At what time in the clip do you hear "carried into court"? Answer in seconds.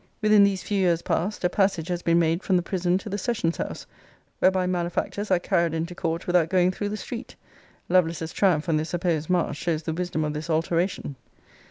5.37-6.25